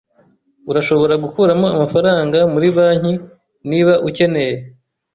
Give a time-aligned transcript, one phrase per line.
[0.71, 3.13] Urashobora gukuramo amafaranga muri banki,
[3.69, 4.57] niba ukeneye.